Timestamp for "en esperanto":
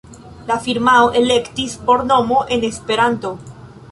2.57-3.35